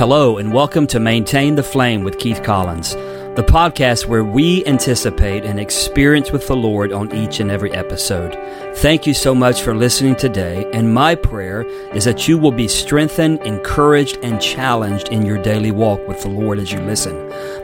[0.00, 2.94] Hello, and welcome to Maintain the Flame with Keith Collins,
[3.36, 8.32] the podcast where we anticipate an experience with the Lord on each and every episode.
[8.76, 12.66] Thank you so much for listening today, and my prayer is that you will be
[12.66, 17.14] strengthened, encouraged, and challenged in your daily walk with the Lord as you listen.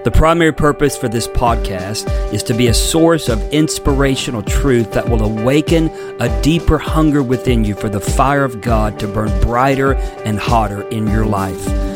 [0.05, 5.09] The primary purpose for this podcast is to be a source of inspirational truth that
[5.09, 5.89] will awaken
[6.21, 9.95] a deeper hunger within you for the fire of God to burn brighter
[10.27, 11.96] and hotter in your life.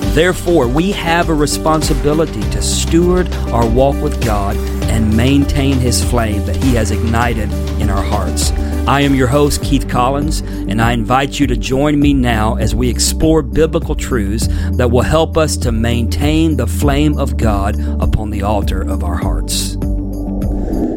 [0.13, 4.57] Therefore, we have a responsibility to steward our walk with God
[4.89, 8.51] and maintain his flame that he has ignited in our hearts.
[8.89, 12.75] I am your host, Keith Collins, and I invite you to join me now as
[12.75, 18.31] we explore biblical truths that will help us to maintain the flame of God upon
[18.31, 19.77] the altar of our hearts.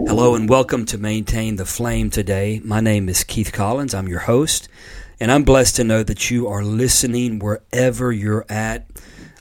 [0.08, 2.60] Hello, and welcome to Maintain the Flame today.
[2.64, 4.68] My name is Keith Collins, I'm your host,
[5.20, 8.86] and I'm blessed to know that you are listening wherever you're at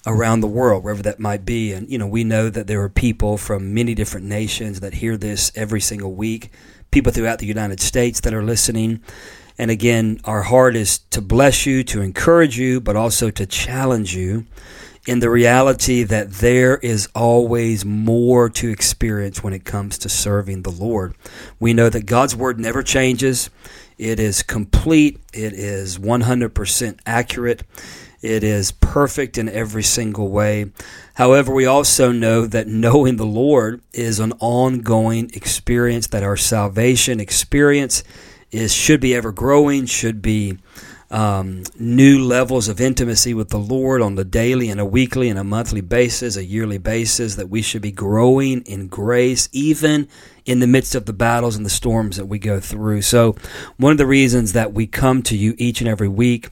[0.05, 1.71] around the world, wherever that might be.
[1.71, 5.17] And, you know, we know that there are people from many different nations that hear
[5.17, 6.51] this every single week
[6.93, 9.01] people throughout the United States that are listening.
[9.57, 14.15] And again, our heart is to bless you, to encourage you, but also to challenge
[14.15, 14.45] you
[15.05, 20.61] in the reality that there is always more to experience when it comes to serving
[20.61, 21.13] the Lord.
[21.59, 23.49] We know that God's Word never changes,
[23.97, 27.63] it is complete, it is 100% accurate.
[28.21, 30.71] It is perfect in every single way.
[31.15, 37.19] However, we also know that knowing the Lord is an ongoing experience, that our salvation
[37.19, 38.01] experience
[38.49, 40.57] is should be ever growing, should be
[41.11, 45.37] um, new levels of intimacy with the Lord on the daily and a weekly and
[45.37, 50.07] a monthly basis, a yearly basis, that we should be growing in grace, even
[50.45, 53.01] in the midst of the battles and the storms that we go through.
[53.01, 53.35] So,
[53.77, 56.49] one of the reasons that we come to you each and every week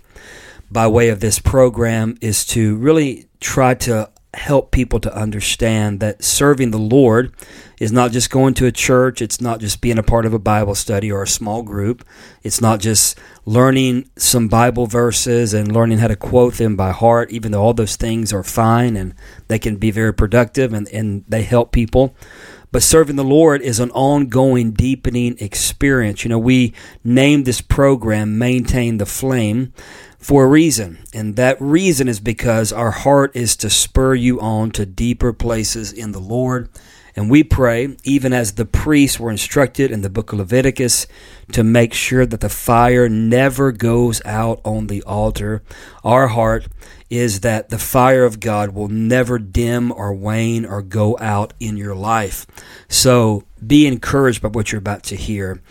[0.69, 6.23] by way of this program is to really try to help people to understand that
[6.23, 7.33] serving the Lord
[7.81, 10.39] is not just going to a church, it's not just being a part of a
[10.39, 12.05] Bible study or a small group,
[12.41, 17.29] it's not just learning some Bible verses and learning how to quote them by heart,
[17.31, 19.13] even though all those things are fine and
[19.49, 22.15] they can be very productive and, and they help people.
[22.71, 26.23] But serving the Lord is an ongoing, deepening experience.
[26.23, 26.73] You know, we
[27.03, 29.73] named this program Maintain the Flame
[30.17, 30.99] for a reason.
[31.13, 35.91] And that reason is because our heart is to spur you on to deeper places
[35.91, 36.69] in the Lord.
[37.13, 41.07] And we pray, even as the priests were instructed in the book of Leviticus,
[41.51, 45.61] to make sure that the fire never goes out on the altar.
[46.05, 46.67] Our heart
[47.11, 51.75] is that the fire of God will never dim or wane or go out in
[51.75, 52.47] your life.
[52.87, 55.61] So be encouraged by what you're about to hear.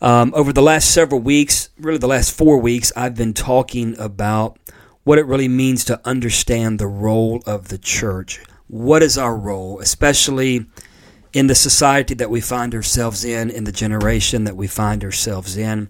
[0.00, 4.56] Um, over the last several weeks, really the last four weeks, I've been talking about
[5.02, 8.40] what it really means to understand the role of the church.
[8.68, 10.66] What is our role, especially
[11.32, 15.56] in the society that we find ourselves in, in the generation that we find ourselves
[15.56, 15.88] in?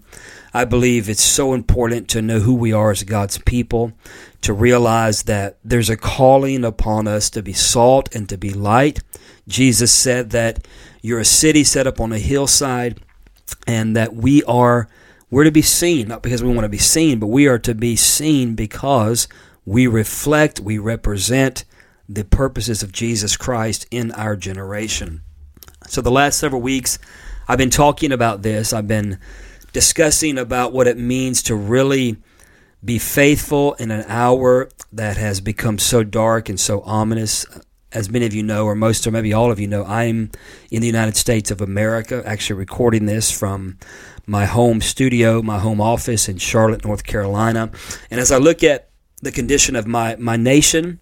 [0.55, 3.91] I believe it's so important to know who we are as God's people,
[4.39, 9.01] to realize that there's a calling upon us to be salt and to be light.
[9.49, 10.65] Jesus said that
[11.01, 13.01] you're a city set up on a hillside
[13.67, 14.87] and that we are
[15.29, 17.75] we're to be seen not because we want to be seen but we are to
[17.75, 19.27] be seen because
[19.65, 21.65] we reflect we represent
[22.07, 25.21] the purposes of Jesus Christ in our generation
[25.87, 26.97] so the last several weeks
[27.47, 29.19] I've been talking about this I've been
[29.75, 32.15] discussing about what it means to really
[32.81, 37.45] be faithful in an hour that has become so dark and so ominous
[37.91, 40.31] as many of you know, or most, or maybe all of you know, I'm
[40.71, 43.77] in the United States of America, actually recording this from
[44.25, 47.69] my home studio, my home office in Charlotte, North Carolina.
[48.09, 48.87] And as I look at
[49.21, 51.01] the condition of my, my nation,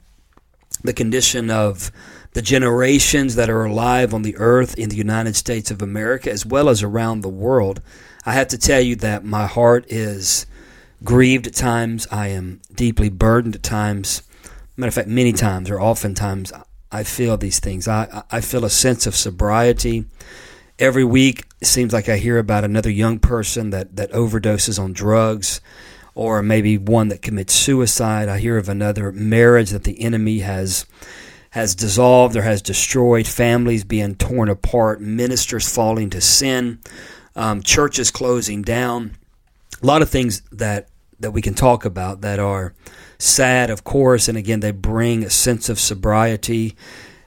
[0.83, 1.91] the condition of
[2.31, 6.43] the generations that are alive on the earth in the United States of America, as
[6.43, 7.79] well as around the world,
[8.25, 10.45] I have to tell you that my heart is
[11.03, 12.07] grieved at times.
[12.11, 14.23] I am deeply burdened at times.
[14.77, 16.53] Matter of fact, many times or oftentimes
[16.91, 17.87] I feel these things.
[17.87, 20.05] I, I feel a sense of sobriety.
[20.79, 24.93] Every week, it seems like I hear about another young person that, that overdoses on
[24.93, 25.59] drugs,
[26.15, 28.29] or maybe one that commits suicide.
[28.29, 30.85] I hear of another marriage that the enemy has
[31.51, 36.79] has dissolved or has destroyed, families being torn apart, ministers falling to sin,
[37.35, 39.17] um, churches closing down.
[39.81, 40.87] A lot of things that
[41.19, 42.73] that we can talk about that are
[43.17, 46.75] sad, of course, and again, they bring a sense of sobriety.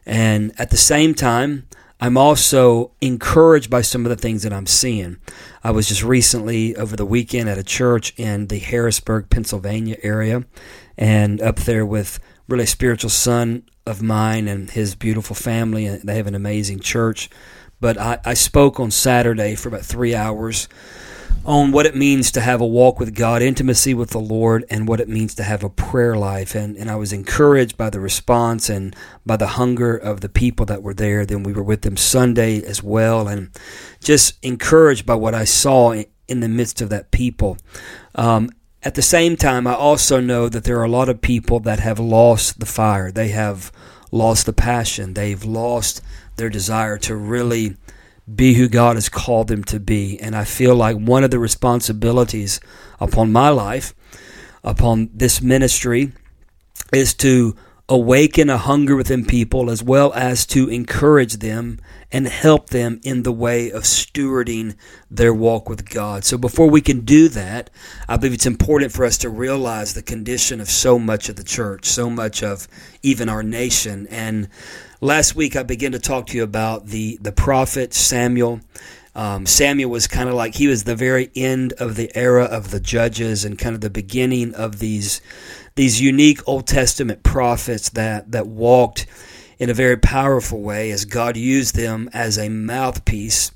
[0.05, 1.67] And at the same time,
[1.99, 5.17] I'm also encouraged by some of the things that I'm seeing.
[5.65, 10.45] I was just recently over the weekend at a church in the Harrisburg, Pennsylvania area,
[10.99, 15.89] and up there with really spiritual son of mine and his beautiful family.
[15.89, 17.31] They have an amazing church.
[17.81, 20.69] But I, I spoke on Saturday for about three hours
[21.47, 24.89] on what it means to have a walk with God, intimacy with the Lord, and
[24.89, 26.57] what it means to have a prayer life.
[26.57, 30.67] And, and I was encouraged by the response and by the hunger of the people
[30.67, 31.25] that were there.
[31.25, 33.51] Then we were with them Sunday as well, and
[34.01, 37.57] just encouraged by what I saw in, the midst of that people.
[38.17, 38.51] Um,
[38.83, 41.79] at the same time, I also know that there are a lot of people that
[41.79, 43.13] have lost the fire.
[43.13, 43.71] They have
[44.11, 45.15] lost the passion.
[45.15, 46.03] They've lost
[46.37, 47.77] their desire to really
[48.33, 50.19] be who God has called them to be.
[50.21, 52.61] And I feel like one of the responsibilities
[53.01, 53.95] upon my life,
[54.65, 56.13] upon this ministry,
[56.93, 57.57] is to
[57.89, 61.79] awaken a hunger within people as well as to encourage them
[62.11, 64.75] and help them in the way of stewarding
[65.09, 66.25] their walk with God.
[66.25, 67.71] So before we can do that,
[68.09, 71.45] I believe it's important for us to realize the condition of so much of the
[71.45, 72.67] church, so much of
[73.03, 74.09] even our nation.
[74.09, 74.49] And
[75.01, 78.61] last week I began to talk to you about the, the prophet Samuel.
[79.15, 82.71] Um, Samuel was kind of like he was the very end of the era of
[82.71, 85.21] the judges and kind of the beginning of these
[85.75, 89.07] these unique Old Testament prophets that that walked
[89.59, 93.53] in a very powerful way as God used them as a mouthpiece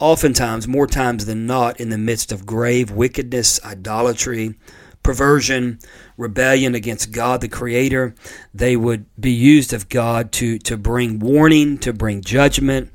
[0.00, 4.54] oftentimes more times than not in the midst of grave wickedness, idolatry,
[5.02, 5.78] perversion,
[6.16, 8.14] rebellion against God the Creator.
[8.54, 12.90] They would be used of God to, to bring warning, to bring judgment,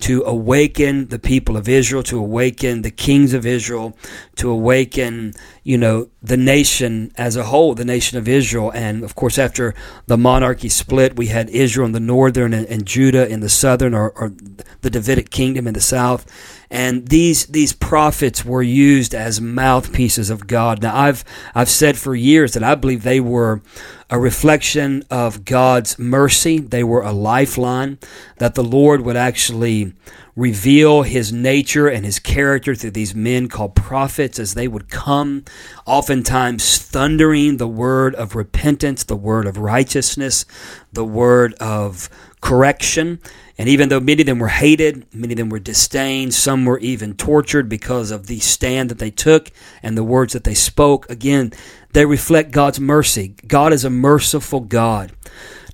[0.00, 3.96] to awaken the people of Israel, to awaken the kings of Israel,
[4.36, 5.34] to awaken,
[5.68, 8.72] you know, the nation as a whole, the nation of Israel.
[8.74, 9.74] And of course, after
[10.06, 13.92] the monarchy split, we had Israel in the northern and, and Judah in the southern,
[13.92, 14.32] or, or
[14.80, 16.24] the Davidic kingdom in the south.
[16.70, 20.82] And these these prophets were used as mouthpieces of God.
[20.82, 21.22] Now, I've
[21.54, 23.60] I've said for years that I believe they were
[24.08, 26.60] a reflection of God's mercy.
[26.60, 27.98] They were a lifeline
[28.38, 29.92] that the Lord would actually
[30.38, 35.44] reveal his nature and his character through these men called prophets as they would come,
[35.84, 40.46] oftentimes thundering the word of repentance, the word of righteousness,
[40.92, 42.08] the word of
[42.40, 43.18] correction.
[43.58, 46.78] And even though many of them were hated, many of them were disdained, some were
[46.78, 49.50] even tortured because of the stand that they took
[49.82, 51.52] and the words that they spoke, again,
[51.94, 53.34] they reflect God's mercy.
[53.48, 55.10] God is a merciful God.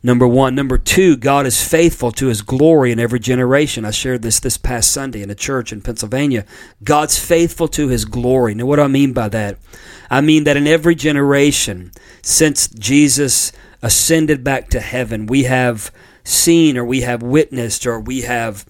[0.05, 0.55] Number one.
[0.55, 3.87] Number two, God is faithful to his glory in every generation.
[3.87, 6.45] I shared this this past Sunday in a church in Pennsylvania.
[6.85, 8.55] God's faithful to his glory.
[8.55, 9.57] Now, what do I mean by that?
[10.11, 11.91] I mean that in every generation
[12.21, 15.91] since Jesus ascended back to heaven, we have
[16.23, 18.67] seen or we have witnessed or we have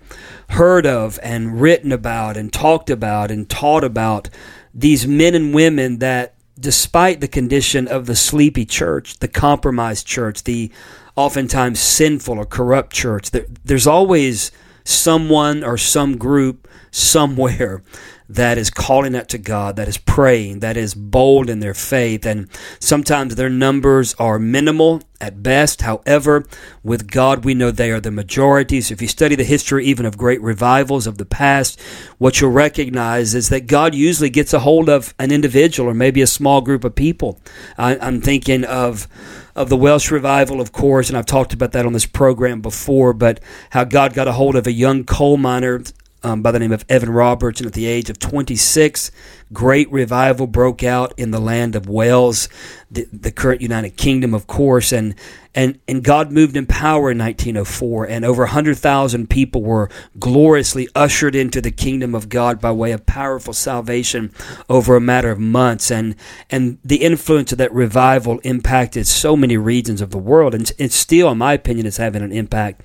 [0.50, 4.30] heard of and written about and talked about and taught about
[4.72, 10.44] these men and women that despite the condition of the sleepy church, the compromised church,
[10.44, 10.70] the
[11.16, 13.30] oftentimes sinful or corrupt church.
[13.30, 14.50] There's always
[14.84, 17.82] someone or some group somewhere
[18.28, 22.24] that is calling out to God, that is praying, that is bold in their faith.
[22.24, 22.48] And
[22.80, 25.82] sometimes their numbers are minimal at best.
[25.82, 26.44] However,
[26.82, 28.80] with God, we know they are the majority.
[28.80, 31.78] So if you study the history even of great revivals of the past,
[32.16, 36.22] what you'll recognize is that God usually gets a hold of an individual or maybe
[36.22, 37.38] a small group of people.
[37.76, 39.06] I, I'm thinking of
[39.54, 43.12] of the Welsh revival, of course, and I've talked about that on this program before,
[43.12, 45.82] but how God got a hold of a young coal miner
[46.24, 49.10] um, by the name of Evan Roberts, and at the age of 26,
[49.54, 52.48] great revival broke out in the land of Wales,
[52.90, 55.14] the, the current United Kingdom, of course, and
[55.54, 61.36] and and God moved in power in 1904, and over 100,000 people were gloriously ushered
[61.36, 64.32] into the kingdom of God by way of powerful salvation
[64.68, 66.16] over a matter of months, and
[66.50, 70.92] and the influence of that revival impacted so many regions of the world, and it
[70.92, 72.82] still, in my opinion, is having an impact.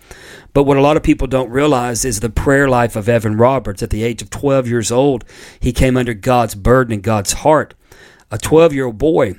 [0.54, 3.84] But what a lot of people don't realize is the prayer life of Evan Roberts.
[3.84, 5.24] At the age of 12 years old,
[5.60, 7.74] he came under God's burden in God's heart.
[8.32, 9.36] A 12 year old boy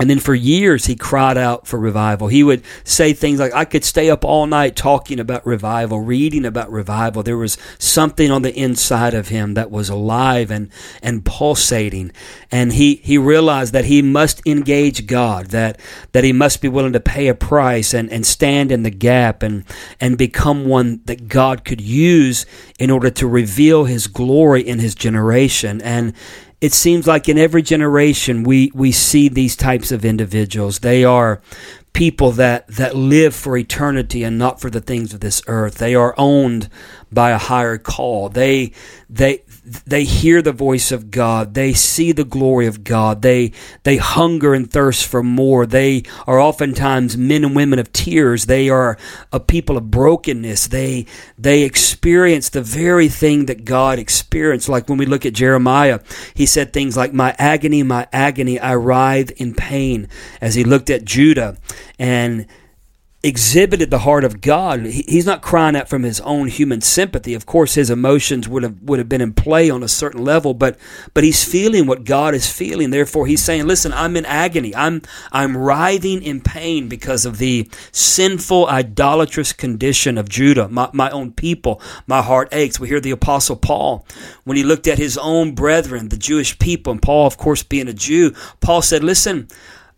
[0.00, 2.28] and then for years, he cried out for revival.
[2.28, 6.46] He would say things like, I could stay up all night talking about revival, reading
[6.46, 7.22] about revival.
[7.22, 10.70] There was something on the inside of him that was alive and,
[11.02, 12.10] and pulsating.
[12.50, 15.78] And he, he realized that he must engage God, that,
[16.12, 19.42] that he must be willing to pay a price and, and stand in the gap
[19.42, 19.62] and,
[20.00, 22.46] and become one that God could use
[22.78, 25.82] in order to reveal his glory in his generation.
[25.82, 26.14] And,
[26.62, 30.78] it seems like in every generation we, we see these types of individuals.
[30.78, 31.42] They are
[31.92, 35.78] people that, that live for eternity and not for the things of this earth.
[35.78, 36.68] They are owned
[37.10, 38.28] by a higher call.
[38.28, 38.70] They,
[39.10, 39.42] they,
[39.84, 41.54] they hear the voice of God.
[41.54, 43.22] They see the glory of God.
[43.22, 43.52] They,
[43.82, 45.66] they hunger and thirst for more.
[45.66, 48.46] They are oftentimes men and women of tears.
[48.46, 48.98] They are
[49.32, 50.68] a people of brokenness.
[50.68, 51.06] They,
[51.38, 54.68] they experience the very thing that God experienced.
[54.68, 56.00] Like when we look at Jeremiah,
[56.34, 60.08] he said things like, my agony, my agony, I writhe in pain
[60.40, 61.56] as he looked at Judah
[61.98, 62.46] and
[63.24, 64.84] exhibited the heart of God.
[64.84, 67.34] he's not crying out from his own human sympathy.
[67.34, 70.54] Of course, his emotions would have would have been in play on a certain level,
[70.54, 70.76] but
[71.14, 72.90] but he's feeling what God is feeling.
[72.90, 74.74] Therefore, he's saying, "Listen, I'm in agony.
[74.74, 81.10] I'm I'm writhing in pain because of the sinful, idolatrous condition of Judah, my, my
[81.10, 81.80] own people.
[82.06, 84.04] My heart aches." We hear the apostle Paul
[84.42, 87.88] when he looked at his own brethren, the Jewish people, and Paul, of course, being
[87.88, 89.46] a Jew, Paul said, "Listen."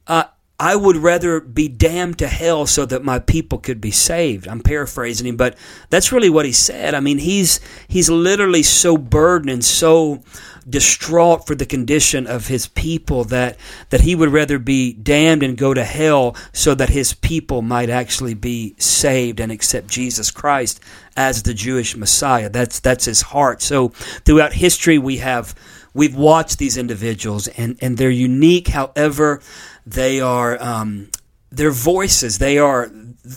[0.07, 0.25] Uh,
[0.58, 4.46] I would rather be damned to hell so that my people could be saved.
[4.46, 5.58] I'm paraphrasing him, but
[5.90, 6.94] that's really what he said.
[6.94, 7.58] I mean, he's
[7.88, 10.23] he's literally so burdened and so
[10.68, 13.58] distraught for the condition of his people that
[13.90, 17.90] that he would rather be damned and go to hell so that his people might
[17.90, 20.80] actually be saved and accept Jesus Christ
[21.16, 22.49] as the Jewish Messiah.
[22.49, 23.61] That's that's his heart.
[23.61, 25.54] So throughout history we have
[25.92, 29.42] we've watched these individuals and and they're unique however
[29.87, 31.11] they are um,
[31.50, 32.38] their voices.
[32.38, 32.91] They are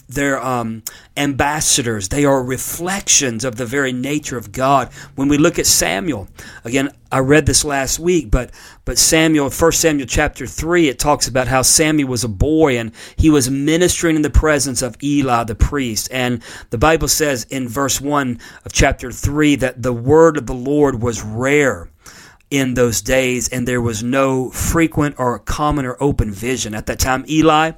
[0.09, 0.83] their um,
[1.15, 2.09] ambassadors.
[2.09, 4.91] They are reflections of the very nature of God.
[5.15, 6.27] When we look at Samuel,
[6.65, 8.51] again, I read this last week, but
[8.83, 12.91] but Samuel, First Samuel chapter three, it talks about how Samuel was a boy and
[13.15, 16.09] he was ministering in the presence of Eli the priest.
[16.11, 20.53] And the Bible says in verse one of chapter three that the word of the
[20.53, 21.89] Lord was rare
[22.49, 26.73] in those days, and there was no frequent or common or open vision.
[26.73, 27.71] At that time, Eli,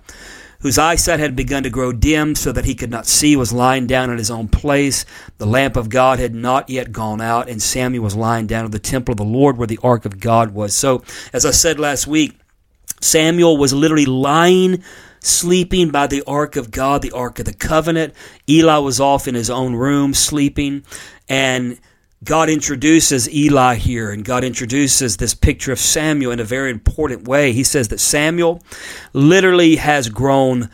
[0.59, 3.87] whose eyesight had begun to grow dim so that he could not see, was lying
[3.87, 5.05] down in his own place.
[5.37, 8.71] The lamp of God had not yet gone out, and Samuel was lying down in
[8.71, 10.75] the temple of the Lord where the ark of God was.
[10.75, 12.37] So, as I said last week,
[13.01, 14.83] Samuel was literally lying
[15.21, 18.13] sleeping by the ark of God, the ark of the covenant.
[18.47, 20.83] Eli was off in his own room sleeping,
[21.27, 21.79] and
[22.23, 27.27] God introduces Eli here, and God introduces this picture of Samuel in a very important
[27.27, 27.53] way.
[27.53, 28.61] He says that Samuel
[29.13, 30.69] literally has grown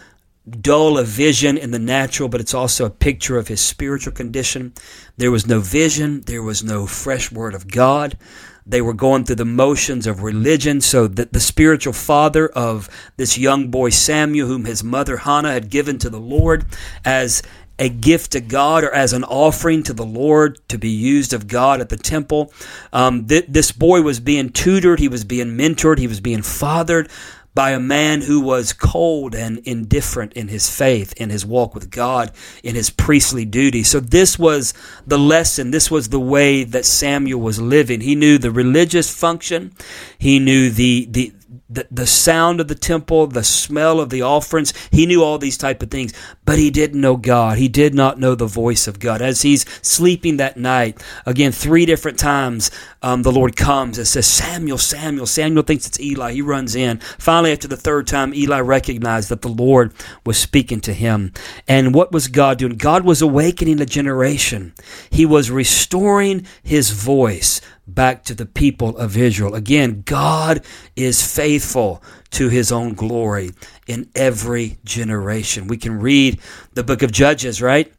[0.62, 4.74] dull of vision in the natural, but it's also a picture of his spiritual condition.
[5.18, 8.18] There was no vision, there was no fresh word of God.
[8.66, 13.38] They were going through the motions of religion, so that the spiritual father of this
[13.38, 16.66] young boy Samuel, whom his mother Hannah had given to the Lord
[17.04, 17.44] as
[17.77, 21.48] a gift to God or as an offering to the Lord to be used of
[21.48, 22.53] God at the temple.
[22.94, 27.10] Um, th- this boy was being tutored, he was being mentored, he was being fathered
[27.55, 31.89] by a man who was cold and indifferent in his faith, in his walk with
[31.89, 32.32] God,
[32.63, 33.82] in his priestly duty.
[33.82, 34.74] So, this was
[35.08, 35.72] the lesson.
[35.72, 38.01] This was the way that Samuel was living.
[38.01, 39.72] He knew the religious function,
[40.17, 41.34] he knew the, the,
[41.75, 44.74] the, the sound of the temple, the smell of the offerings.
[44.91, 46.13] He knew all these type of things,
[46.46, 47.58] but he didn't know God.
[47.58, 49.22] He did not know the voice of God.
[49.22, 54.25] As he's sleeping that night, again, three different times, um, the Lord comes and says,
[54.25, 55.27] Samuel, Samuel.
[55.27, 56.34] Samuel thinks it's Eli.
[56.34, 56.98] He runs in.
[57.20, 59.94] Finally, after the third time, Eli recognized that the Lord
[60.25, 61.32] was speaking to him.
[61.67, 62.77] And what was God doing?
[62.77, 64.74] God was awakening a generation.
[65.10, 69.56] He was restoring his voice back to the people of Israel.
[69.56, 70.65] Again, God
[70.96, 72.01] is faithful
[72.32, 73.51] to his own glory
[73.88, 75.68] in every generation.
[75.68, 76.39] We can read
[76.74, 77.92] the book of Judges, right?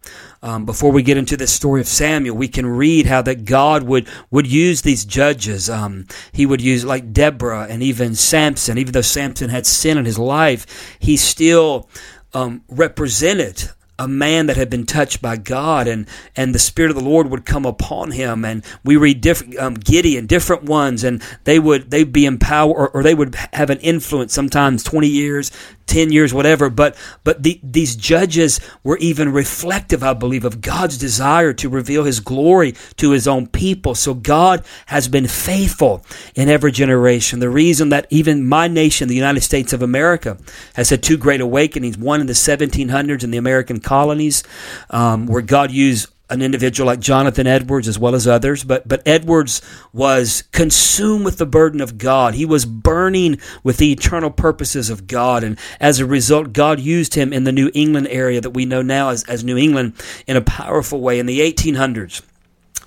[0.43, 3.85] Um, before we get into the story of Samuel, we can read how that God
[3.85, 5.71] would, would use these judges.
[5.71, 8.78] Um, he would use like Deborah and even Samson.
[8.78, 11.88] Even though Samson had sin in his life, he still
[12.35, 16.97] um, represented a man that had been touched by God, and and the Spirit of
[16.97, 18.45] the Lord would come upon him.
[18.45, 22.88] And we read different um, Gideon, different ones, and they would they'd be empowered, or,
[22.91, 24.33] or they would have an influence.
[24.35, 25.50] Sometimes twenty years,
[25.87, 26.69] 10 years, whatever.
[26.69, 32.05] But, but the, these judges were even reflective, I believe, of God's desire to reveal
[32.05, 33.95] his glory to his own people.
[33.95, 37.40] So God has been faithful in every generation.
[37.40, 40.38] The reason that even my nation, the United States of America,
[40.75, 44.43] has had two great awakenings, one in the 1700s in the American colonies,
[44.90, 49.02] um, where God used an individual like Jonathan Edwards as well as others, but but
[49.06, 52.35] Edwards was consumed with the burden of God.
[52.35, 57.14] He was burning with the eternal purposes of God, and as a result, God used
[57.14, 59.95] him in the New England area that we know now as, as New England
[60.26, 62.23] in a powerful way in the 1800s.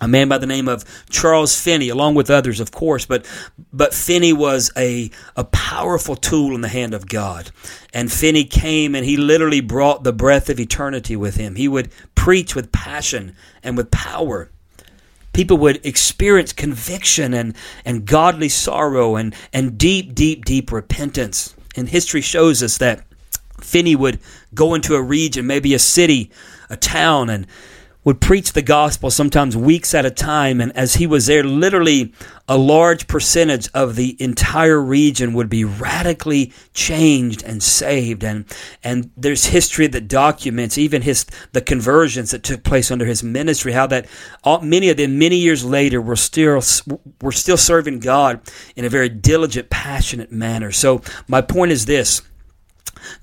[0.01, 3.25] a man by the name of Charles Finney, along with others, of course, but
[3.74, 7.51] but Finney was a a powerful tool in the hand of God.
[7.93, 11.55] And Finney came and he literally brought the breath of eternity with him.
[11.55, 11.89] He would
[12.20, 13.34] preach with passion
[13.64, 14.52] and with power.
[15.32, 21.56] People would experience conviction and, and godly sorrow and, and deep, deep, deep repentance.
[21.78, 23.06] And history shows us that
[23.62, 24.20] Finney would
[24.54, 26.30] go into a region, maybe a city,
[26.70, 27.48] a town, and
[28.10, 30.60] would preach the gospel sometimes weeks at a time.
[30.60, 32.12] And as he was there, literally
[32.48, 38.24] a large percentage of the entire region would be radically changed and saved.
[38.24, 38.46] And,
[38.84, 43.74] and there's history that documents even his, the conversions that took place under his ministry,
[43.74, 44.08] how that
[44.44, 46.63] all, many of them, many years later, were still,
[47.22, 48.42] were still serving God
[48.75, 50.72] in a very diligent, passionate manner.
[50.72, 52.24] So my point is this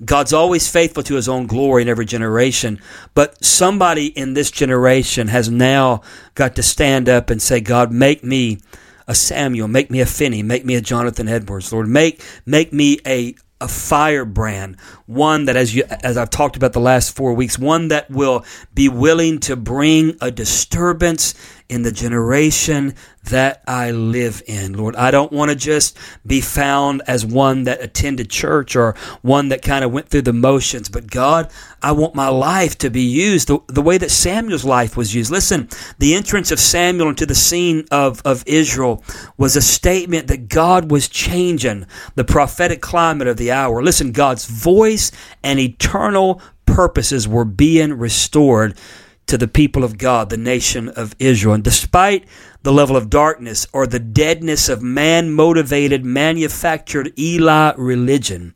[0.03, 2.79] God's always faithful to his own glory in every generation.
[3.13, 6.01] But somebody in this generation has now
[6.35, 8.59] got to stand up and say, God, make me
[9.07, 12.99] a Samuel, make me a Finney, make me a Jonathan Edwards, Lord, make make me
[13.05, 17.57] a a firebrand, one that, as you, as I've talked about the last four weeks,
[17.57, 21.33] one that will be willing to bring a disturbance
[21.69, 22.95] in the generation
[23.25, 24.73] that I live in.
[24.73, 29.49] Lord, I don't want to just be found as one that attended church or one
[29.49, 33.01] that kind of went through the motions, but God, I want my life to be
[33.01, 35.29] used the, the way that Samuel's life was used.
[35.29, 35.67] Listen,
[35.99, 39.03] the entrance of Samuel into the scene of, of Israel
[39.37, 43.83] was a statement that God was changing the prophetic climate of the hour.
[43.83, 45.11] Listen, God's voice
[45.43, 48.77] and eternal purposes were being restored
[49.27, 51.53] to the people of God, the nation of Israel.
[51.53, 52.25] And despite
[52.63, 58.55] the level of darkness or the deadness of man motivated, manufactured Eli religion,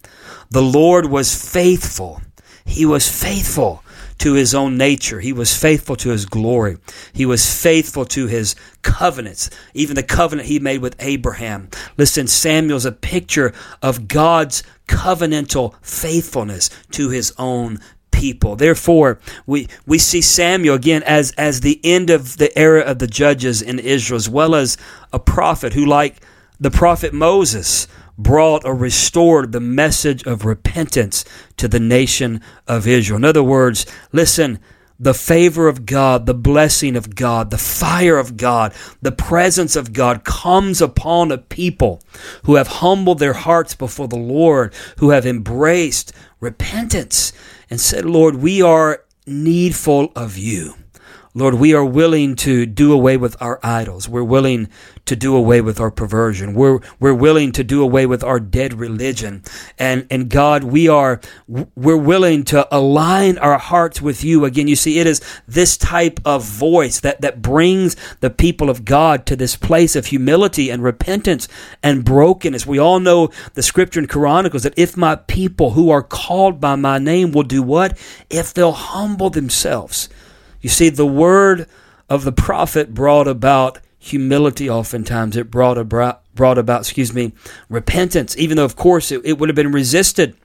[0.50, 2.22] the Lord was faithful.
[2.66, 3.84] He was faithful
[4.20, 5.20] to his own nature.
[5.20, 6.78] He was faithful to his glory.
[7.12, 11.70] He was faithful to his covenants, even the covenant he made with Abraham.
[11.98, 13.52] Listen, Samuel's a picture
[13.82, 17.80] of God's covenantal faithfulness to his own
[18.22, 18.56] people.
[18.56, 23.08] Therefore, we, we see Samuel again as, as the end of the era of the
[23.08, 24.78] judges in Israel, as well as
[25.12, 26.18] a prophet who, like
[26.60, 27.88] the prophet Moses,
[28.20, 31.26] brought or restored the message of repentance
[31.58, 33.18] to the nation of Israel.
[33.18, 34.60] In other words, listen,
[35.00, 39.94] the favor of God, the blessing of God, the fire of God, the presence of
[39.94, 42.04] God comes upon a people
[42.44, 47.34] who have humbled their hearts before the Lord, who have embraced repentance
[47.72, 50.76] and said, Lord, we are needful of you.
[51.34, 54.10] Lord, we are willing to do away with our idols.
[54.10, 54.68] We're willing
[55.06, 56.54] to do away with our perversion.
[56.54, 59.44] We're, we're willing to do away with our dead religion.
[59.80, 64.44] And, and God, we are, we're willing to align our hearts with you.
[64.44, 68.84] Again, you see, it is this type of voice that, that brings the people of
[68.84, 71.48] God to this place of humility and repentance
[71.82, 72.68] and brokenness.
[72.68, 76.76] We all know the scripture in Chronicles that if my people who are called by
[76.76, 77.98] my name will do what?
[78.30, 80.10] If they'll humble themselves
[80.62, 81.68] you see, the word
[82.10, 85.38] of the prophet brought about humility oftentimes.
[85.38, 87.34] It brought about, brought about excuse me,
[87.70, 90.36] repentance, even though, of course, it, it would have been resisted.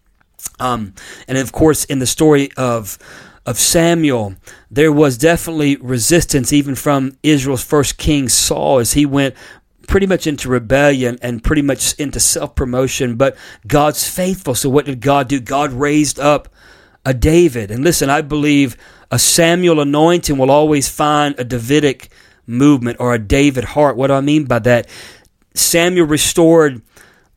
[0.61, 0.95] Um,
[1.27, 2.99] and of course, in the story of
[3.47, 4.35] of Samuel,
[4.73, 9.37] there was definitely resistance even from Israel's first king Saul as he went
[9.87, 13.17] pretty much into rebellion and pretty much into self promotion.
[13.17, 14.55] But God's faithful.
[14.55, 15.41] So what did God do?
[15.41, 16.49] God raised up
[17.05, 17.71] a David.
[17.71, 18.77] And listen, I believe
[19.11, 22.09] a Samuel anointing will always find a Davidic
[22.47, 23.97] movement or a David heart.
[23.97, 24.88] What do I mean by that?
[25.55, 26.83] Samuel restored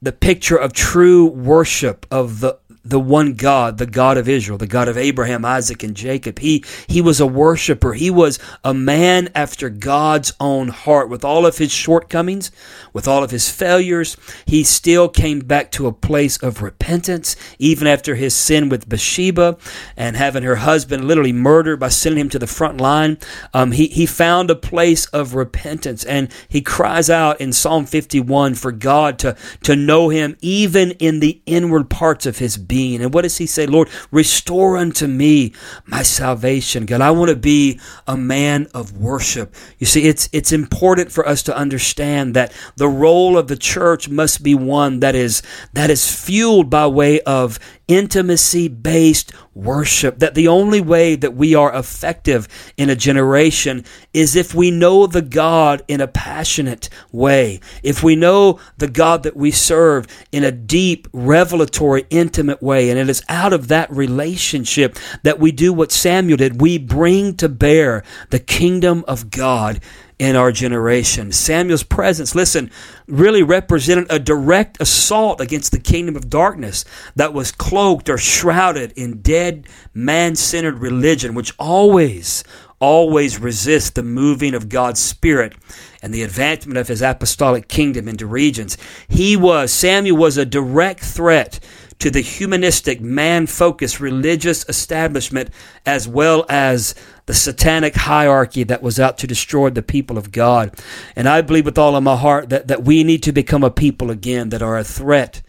[0.01, 4.67] the picture of true worship of the the one God, the God of Israel, the
[4.67, 6.39] God of Abraham, Isaac, and Jacob.
[6.39, 7.93] He, he was a worshiper.
[7.93, 11.09] He was a man after God's own heart.
[11.09, 12.51] With all of his shortcomings,
[12.93, 14.15] with all of his failures,
[14.45, 19.57] he still came back to a place of repentance, even after his sin with Bathsheba
[19.97, 23.17] and having her husband literally murdered by sending him to the front line.
[23.53, 28.55] Um, he, he found a place of repentance and he cries out in Psalm 51
[28.55, 33.01] for God to, to know him even in the inward parts of his being.
[33.01, 33.65] And what does he say?
[33.65, 35.51] Lord, restore unto me
[35.85, 36.85] my salvation.
[36.85, 39.53] God, I want to be a man of worship.
[39.77, 44.07] You see, it's, it's important for us to understand that the role of the church
[44.07, 45.41] must be one that is,
[45.73, 50.19] that is fueled by way of intimacy based worship.
[50.19, 55.07] That the only way that we are effective in a generation is if we know
[55.07, 57.59] the God in a passionate way.
[57.83, 62.89] If we know the God that we serve in a deep, revelatory, intimate way.
[62.89, 66.61] And it is out of that relationship that we do what Samuel did.
[66.61, 69.81] We bring to bear the kingdom of God
[70.19, 71.31] in our generation.
[71.31, 72.69] Samuel's presence, listen,
[73.07, 76.83] really represented a direct assault against the kingdom of darkness
[77.15, 82.43] that was cloaked or shrouded in dead, man centered religion, which always,
[82.79, 85.55] always resists the moving of God's Spirit
[86.01, 88.77] and the advancement of his apostolic kingdom into regions.
[89.07, 91.61] He was, Samuel was a direct threat
[91.99, 95.49] to the humanistic, man focused religious establishment
[95.85, 96.95] as well as
[97.29, 100.73] the satanic hierarchy that was out to destroy the people of God.
[101.15, 103.69] And I believe with all of my heart that, that we need to become a
[103.69, 105.43] people again that are a threat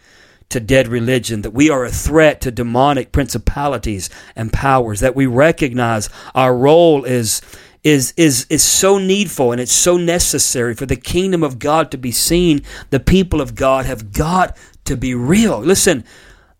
[0.51, 5.25] to dead religion, that we are a threat to demonic principalities and powers, that we
[5.25, 7.41] recognize our role is
[7.83, 11.97] is is is so needful and it's so necessary for the kingdom of God to
[11.97, 12.61] be seen.
[12.91, 15.59] The people of God have got to be real.
[15.61, 16.05] Listen,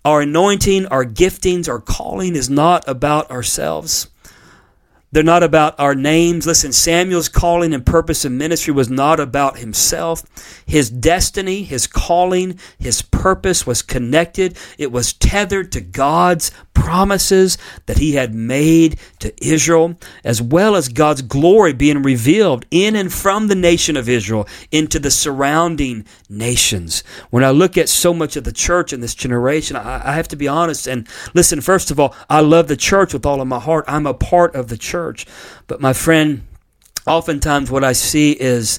[0.03, 4.09] our anointing, our giftings, our calling is not about ourselves.
[5.13, 6.47] They're not about our names.
[6.47, 10.23] Listen, Samuel's calling and purpose in ministry was not about himself.
[10.65, 14.57] His destiny, his calling, his purpose was connected.
[14.79, 20.89] It was tethered to God's promises that he had made to Israel, as well as
[20.89, 27.05] God's glory being revealed in and from the nation of Israel into the surrounding nations.
[27.31, 30.29] When I look at so much of the church in this generation, I, I have
[30.29, 33.49] to be honest and listen, first of all, I love the church with all of
[33.49, 33.85] my heart.
[33.87, 35.27] I'm a part of the church.
[35.67, 36.47] But my friend,
[37.07, 38.79] oftentimes what I see is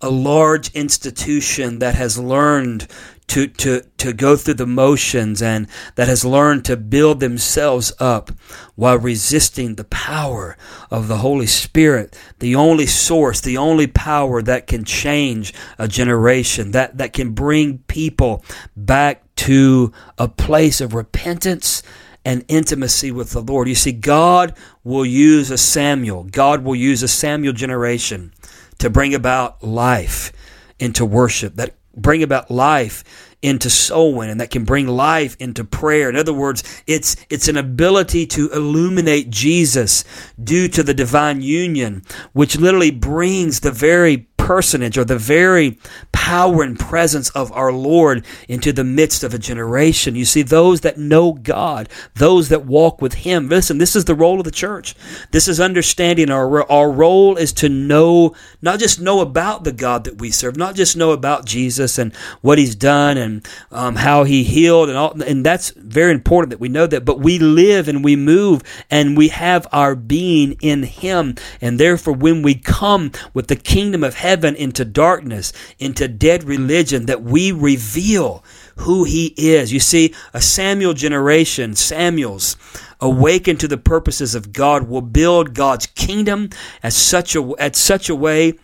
[0.00, 2.88] a large institution that has learned
[3.32, 8.30] to, to, to go through the motions and that has learned to build themselves up
[8.74, 10.54] while resisting the power
[10.90, 16.72] of the Holy Spirit, the only source, the only power that can change a generation,
[16.72, 18.44] that, that can bring people
[18.76, 21.82] back to a place of repentance
[22.26, 23.66] and intimacy with the Lord.
[23.66, 28.34] You see, God will use a Samuel, God will use a Samuel generation
[28.76, 30.34] to bring about life
[30.78, 33.04] into worship, that bring about life
[33.42, 36.08] into soul winning, and that can bring life into prayer.
[36.08, 40.04] In other words, it's, it's an ability to illuminate Jesus
[40.42, 42.02] due to the divine union,
[42.32, 45.78] which literally brings the very personage or the very
[46.12, 50.14] power and presence of our Lord into the midst of a generation.
[50.14, 53.48] You see, those that know God, those that walk with Him.
[53.48, 54.94] Listen, this is the role of the church.
[55.30, 60.04] This is understanding our, our role is to know, not just know about the God
[60.04, 64.24] that we serve, not just know about Jesus and what He's done and um, how
[64.24, 67.88] He healed and all, and that's very important that we know that, but we live
[67.88, 71.36] and we move and we have our being in Him.
[71.62, 76.42] And therefore, when we come with the kingdom of heaven, heaven into darkness, into dead
[76.42, 78.42] religion, that we reveal
[78.78, 79.72] who he is.
[79.72, 82.56] You see, a Samuel generation, Samuels,
[83.00, 86.50] awakened to the purposes of God, will build God's kingdom
[86.82, 88.54] at such a, at such a way,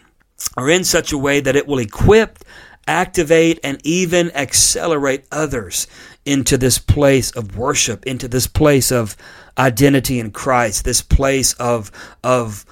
[0.57, 2.41] or in such a way that it will equip,
[2.89, 5.87] activate, and even accelerate others
[6.25, 9.17] into this place of worship, into this place of
[9.57, 11.93] identity in Christ, this place of,
[12.25, 12.65] of,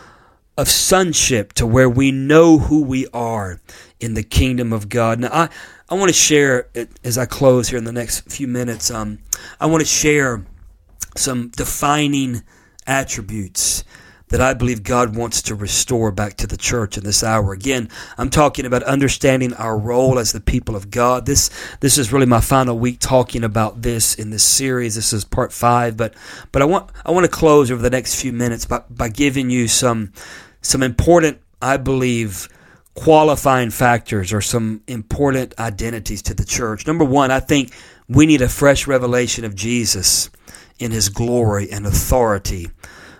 [0.56, 3.60] of sonship to where we know who we are
[4.00, 5.20] in the kingdom of God.
[5.20, 5.48] Now, I,
[5.88, 6.68] I want to share,
[7.04, 9.18] as I close here in the next few minutes, um,
[9.60, 10.44] I want to share
[11.16, 12.42] some defining
[12.86, 13.84] attributes
[14.28, 17.52] that I believe God wants to restore back to the church in this hour.
[17.52, 17.88] Again,
[18.18, 21.26] I'm talking about understanding our role as the people of God.
[21.26, 24.96] This this is really my final week talking about this in this series.
[24.96, 26.14] This is part five, but
[26.50, 29.48] but I want I want to close over the next few minutes by, by giving
[29.48, 30.12] you some
[30.66, 32.48] some important, I believe,
[32.94, 36.86] qualifying factors or some important identities to the church.
[36.86, 37.72] Number one, I think
[38.08, 40.30] we need a fresh revelation of Jesus
[40.78, 42.70] in his glory and authority,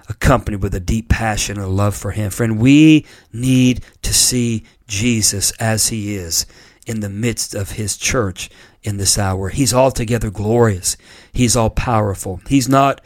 [0.09, 2.31] accompanied with a deep passion and love for him.
[2.31, 6.47] Friend, we need to see Jesus as he is
[6.87, 8.49] in the midst of his church
[8.83, 9.49] in this hour.
[9.49, 10.97] He's altogether glorious.
[11.33, 12.41] He's all powerful.
[12.49, 13.01] He's not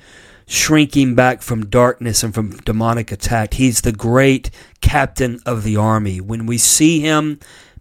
[0.50, 3.54] shrinking back from darkness and from demonic attack.
[3.54, 6.20] He's the great captain of the army.
[6.20, 7.38] When we see him,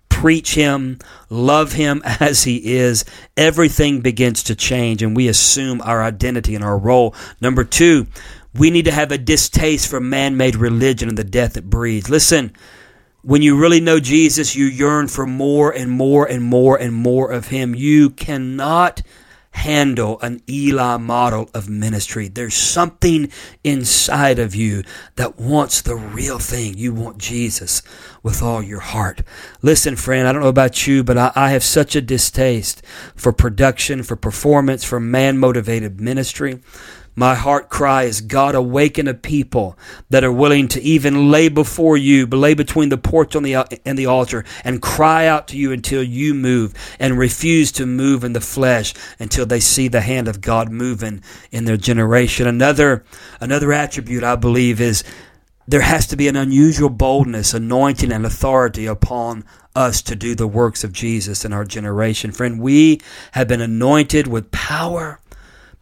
[0.07, 0.99] preach him,
[1.31, 3.05] love him as he is,
[3.35, 7.15] everything begins to change and we assume our identity and our role.
[7.41, 8.05] Number two,
[8.53, 12.07] we need to have a distaste for man made religion and the death it breeds.
[12.07, 12.53] Listen,
[13.23, 17.31] when you really know Jesus, you yearn for more and more and more and more
[17.31, 17.73] of him.
[17.73, 19.01] You cannot
[19.59, 22.29] handle an Eli model of ministry.
[22.29, 23.29] There's something
[23.61, 24.83] inside of you
[25.17, 26.77] that wants the real thing.
[26.77, 27.81] You want Jesus
[28.23, 29.21] with all your heart.
[29.61, 32.81] Listen, friend, I don't know about you, but I, I have such a distaste
[33.15, 36.61] for production, for performance, for man motivated ministry.
[37.19, 39.77] My heart cry is God awaken a people
[40.09, 43.99] that are willing to even lay before you, lay between the porch and the, and
[43.99, 48.31] the altar and cry out to you until you move and refuse to move in
[48.31, 52.47] the flesh until they see the hand of God moving in their generation.
[52.47, 53.03] Another,
[53.41, 55.03] another attribute I believe is
[55.67, 59.43] there has to be an unusual boldness, anointing, and authority upon
[59.75, 62.31] us to do the works of Jesus in our generation.
[62.31, 63.01] Friend, we
[63.33, 65.19] have been anointed with power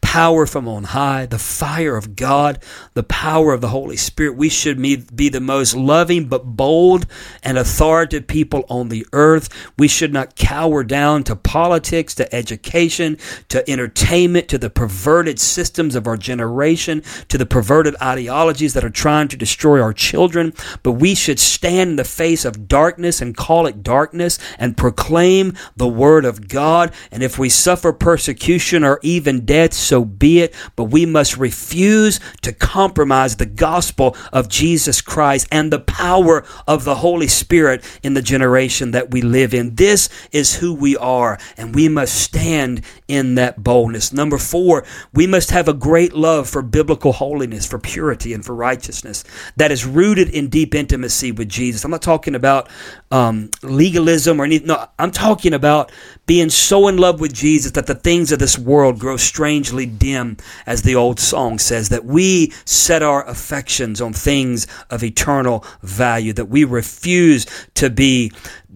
[0.02, 2.60] power from on high, the fire of God,
[2.94, 4.38] the power of the Holy Spirit.
[4.38, 7.06] We should be the most loving but bold
[7.44, 9.50] and authoritative people on the earth.
[9.78, 13.18] We should not cower down to politics, to education,
[13.50, 18.90] to entertainment, to the perverted systems of our generation, to the perverted ideologies that are
[18.90, 20.54] trying to destroy our children.
[20.84, 25.54] But we should stand in the face of darkness and call it darkness and proclaim
[25.76, 26.94] the word of God.
[27.12, 32.20] And if we suffer persecution or even death, so be it, but we must refuse
[32.42, 38.14] to compromise the gospel of Jesus Christ and the power of the Holy Spirit in
[38.14, 39.76] the generation that we live in.
[39.76, 44.12] This is who we are, and we must stand in that boldness.
[44.14, 48.54] Number four, we must have a great love for biblical holiness, for purity, and for
[48.54, 49.24] righteousness
[49.56, 51.84] that is rooted in deep intimacy with Jesus.
[51.84, 52.70] I'm not talking about
[53.12, 54.68] um, legalism or anything.
[54.68, 55.92] No, I'm talking about
[56.28, 60.38] being so in love with Jesus that the things of this world grow strangely dim,
[60.68, 66.34] as the old song says, that we set our affections on things of eternal value,
[66.34, 68.32] that we refuse to be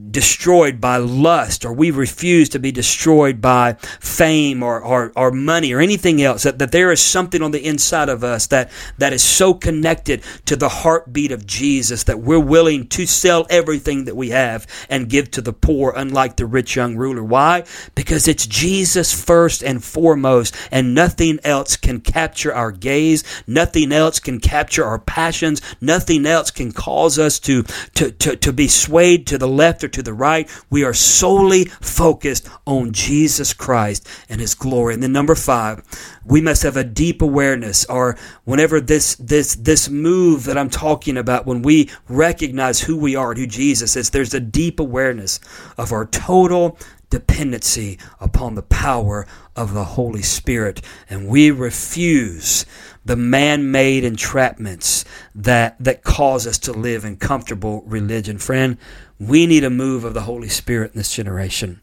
[0.10, 5.74] destroyed by lust or we refuse to be destroyed by fame or, or, or money
[5.74, 9.12] or anything else that, that there is something on the inside of us that, that
[9.12, 14.16] is so connected to the heartbeat of jesus that we're willing to sell everything that
[14.16, 17.24] we have and give to the poor unlike the rich young ruler.
[17.24, 17.66] Why?
[17.94, 24.22] Because it's jesus first and foremost and nothing else can capture our gaze nothing else
[24.22, 29.28] can capture our passions nothing else can cause us to to, to, to be swayed
[29.28, 30.50] to the left or to the right.
[30.70, 34.94] We are solely focused on Jesus Christ and His glory.
[34.94, 35.84] And then number five,
[36.26, 41.18] we must have a deep awareness, or whenever this this this move that I'm talking
[41.18, 45.40] about, when we recognize who we are and who Jesus is, there's a deep awareness
[45.78, 46.78] of our total
[47.12, 50.82] dependency upon the power of the Holy Spirit.
[51.08, 52.66] And we refuse
[53.06, 58.40] the man made entrapments that, that cause us to live in comfortable religion.
[58.40, 58.78] Friend,
[59.20, 61.82] we need a move of the Holy Spirit in this generation.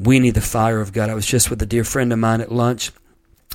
[0.00, 1.10] We need the fire of God.
[1.10, 2.90] I was just with a dear friend of mine at lunch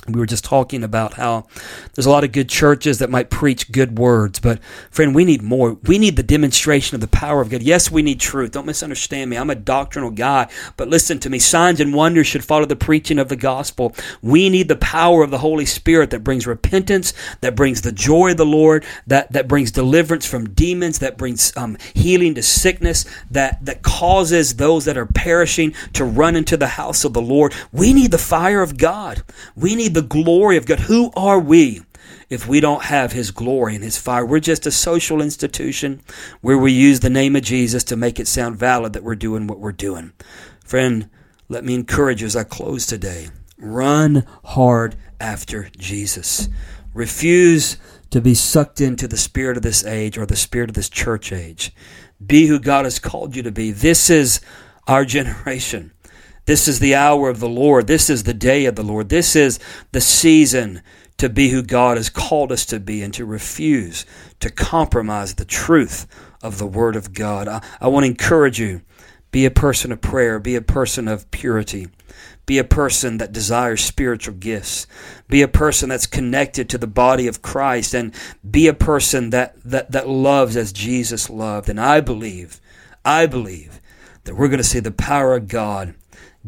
[0.06, 1.46] we were just talking about how
[1.94, 5.42] there's a lot of good churches that might preach good words, but friend, we need
[5.42, 5.78] more.
[5.84, 7.62] We need the demonstration of the power of God.
[7.62, 8.52] Yes, we need truth.
[8.52, 9.36] Don't misunderstand me.
[9.36, 11.38] I'm a doctrinal guy, but listen to me.
[11.38, 13.94] Signs and wonders should follow the preaching of the gospel.
[14.22, 18.30] We need the power of the Holy Spirit that brings repentance, that brings the joy
[18.30, 23.04] of the Lord, that, that brings deliverance from demons, that brings um, healing to sickness,
[23.30, 27.54] that, that causes those that are perishing to run into the house of the Lord.
[27.72, 29.22] We need the fire of God.
[29.56, 30.80] We the glory of God.
[30.80, 31.82] Who are we
[32.30, 34.24] if we don't have His glory and His fire?
[34.24, 36.02] We're just a social institution
[36.40, 39.46] where we use the name of Jesus to make it sound valid that we're doing
[39.46, 40.12] what we're doing.
[40.64, 41.08] Friend,
[41.48, 43.28] let me encourage you as I close today.
[43.56, 46.48] Run hard after Jesus.
[46.94, 47.76] Refuse
[48.10, 51.32] to be sucked into the spirit of this age or the spirit of this church
[51.32, 51.72] age.
[52.24, 53.70] Be who God has called you to be.
[53.70, 54.40] This is
[54.86, 55.92] our generation.
[56.48, 57.88] This is the hour of the Lord.
[57.88, 59.10] This is the day of the Lord.
[59.10, 59.58] This is
[59.92, 60.80] the season
[61.18, 64.06] to be who God has called us to be and to refuse
[64.40, 66.06] to compromise the truth
[66.42, 67.48] of the Word of God.
[67.48, 68.80] I, I want to encourage you
[69.30, 71.88] be a person of prayer, be a person of purity.
[72.46, 74.86] Be a person that desires spiritual gifts.
[75.28, 78.14] Be a person that's connected to the body of Christ and
[78.50, 81.68] be a person that, that, that loves as Jesus loved.
[81.68, 82.58] And I believe,
[83.04, 83.82] I believe
[84.24, 85.94] that we're going to see the power of God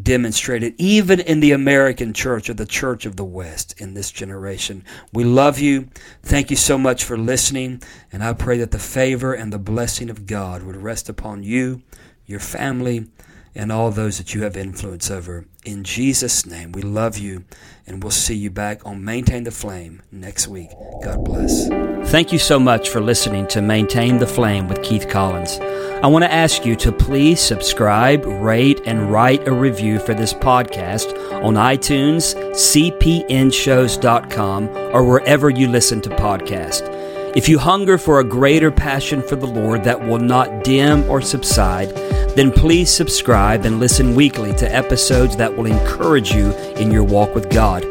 [0.02, 4.84] demonstrated even in the American church or the church of the West in this generation.
[5.12, 5.88] We love you.
[6.22, 7.82] Thank you so much for listening.
[8.12, 11.82] And I pray that the favor and the blessing of God would rest upon you,
[12.26, 13.08] your family,
[13.54, 15.46] and all those that you have influence over.
[15.64, 17.44] In Jesus' name, we love you,
[17.86, 20.70] and we'll see you back on Maintain the Flame next week.
[21.02, 21.68] God bless.
[22.10, 25.58] Thank you so much for listening to Maintain the Flame with Keith Collins.
[26.02, 30.32] I want to ask you to please subscribe, rate, and write a review for this
[30.32, 31.12] podcast
[31.44, 36.99] on iTunes, cpnshows.com, or wherever you listen to podcasts.
[37.36, 41.22] If you hunger for a greater passion for the Lord that will not dim or
[41.22, 41.90] subside,
[42.34, 47.36] then please subscribe and listen weekly to episodes that will encourage you in your walk
[47.36, 47.82] with God.